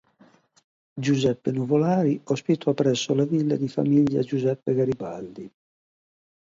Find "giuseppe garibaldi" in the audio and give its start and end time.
4.23-5.47